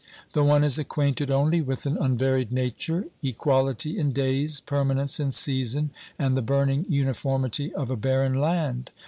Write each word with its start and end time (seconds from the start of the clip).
The 0.33 0.43
one 0.43 0.63
is 0.63 0.79
acquainted 0.79 1.29
only 1.29 1.61
with 1.61 1.85
an 1.85 1.95
unvaried 1.97 2.51
Nature, 2.51 3.05
equality 3.21 3.99
in 3.99 4.13
days, 4.13 4.59
permanence 4.59 5.19
in 5.19 5.29
season 5.29 5.91
and 6.17 6.35
the 6.35 6.41
burning 6.41 6.85
uniformity 6.89 7.71
of 7.75 7.91
a 7.91 7.95
barren 7.95 8.33
land. 8.33 8.89